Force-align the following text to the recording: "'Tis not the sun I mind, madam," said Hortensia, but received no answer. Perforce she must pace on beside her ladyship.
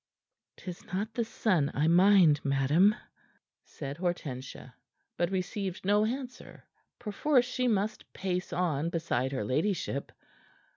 "'Tis 0.57 0.83
not 0.91 1.13
the 1.13 1.23
sun 1.23 1.69
I 1.75 1.87
mind, 1.87 2.43
madam," 2.43 2.95
said 3.63 3.97
Hortensia, 3.97 4.73
but 5.15 5.29
received 5.29 5.85
no 5.85 6.05
answer. 6.07 6.63
Perforce 6.97 7.45
she 7.45 7.67
must 7.67 8.11
pace 8.11 8.51
on 8.51 8.89
beside 8.89 9.31
her 9.31 9.45
ladyship. 9.45 10.11